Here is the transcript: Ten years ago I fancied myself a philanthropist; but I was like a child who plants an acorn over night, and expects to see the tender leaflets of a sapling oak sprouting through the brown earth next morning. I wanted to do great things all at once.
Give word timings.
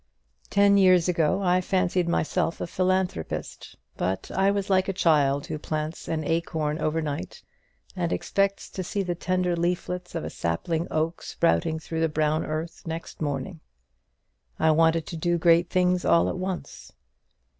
Ten 0.49 0.77
years 0.77 1.07
ago 1.07 1.43
I 1.43 1.61
fancied 1.61 2.09
myself 2.09 2.59
a 2.59 2.65
philanthropist; 2.65 3.75
but 3.97 4.31
I 4.31 4.49
was 4.49 4.67
like 4.67 4.87
a 4.89 4.93
child 4.97 5.45
who 5.45 5.59
plants 5.59 6.07
an 6.07 6.23
acorn 6.23 6.79
over 6.79 7.03
night, 7.03 7.43
and 7.95 8.11
expects 8.11 8.67
to 8.71 8.83
see 8.83 9.03
the 9.03 9.13
tender 9.13 9.55
leaflets 9.55 10.15
of 10.15 10.23
a 10.23 10.31
sapling 10.31 10.87
oak 10.89 11.21
sprouting 11.21 11.77
through 11.77 11.99
the 12.01 12.09
brown 12.09 12.43
earth 12.43 12.81
next 12.87 13.21
morning. 13.21 13.59
I 14.57 14.71
wanted 14.71 15.05
to 15.05 15.17
do 15.17 15.37
great 15.37 15.69
things 15.69 16.03
all 16.03 16.27
at 16.29 16.39
once. 16.39 16.93